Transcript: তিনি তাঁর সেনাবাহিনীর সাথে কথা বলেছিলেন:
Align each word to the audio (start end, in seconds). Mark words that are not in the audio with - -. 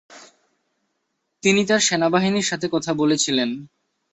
তিনি 1.43 1.61
তাঁর 1.65 1.81
সেনাবাহিনীর 1.81 2.49
সাথে 2.49 2.67
কথা 2.71 2.91
বলেছিলেন: 2.93 3.49